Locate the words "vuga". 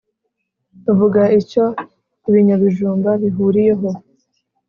0.97-1.21